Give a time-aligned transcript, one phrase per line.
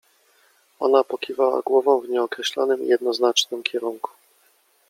[0.79, 4.09] Ona pokiwała głową w nieokreślonym i jednoznacznym kierunku.